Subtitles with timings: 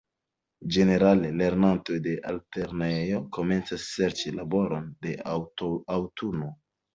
[0.75, 6.51] Ĝenerale lernantoj de altlernejo komencas serĉi laboron de aŭtuno.